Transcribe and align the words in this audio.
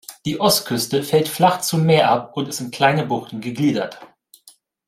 Die 0.25 0.39
Ostküste 0.41 1.03
fällt 1.03 1.27
flach 1.27 1.61
zum 1.61 1.85
Meer 1.85 2.09
ab 2.09 2.35
und 2.35 2.47
ist 2.47 2.59
in 2.59 2.71
kleine 2.71 3.05
Buchten 3.05 3.39
gegliedert. 3.39 3.99